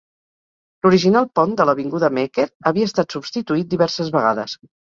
L'original 0.85 1.27
pont 1.41 1.53
de 1.59 1.67
l'avinguda 1.71 2.11
Meeker 2.19 2.47
havia 2.73 2.89
estat 2.93 3.17
substituït 3.19 3.73
diverses 3.77 4.13
vegades. 4.21 4.61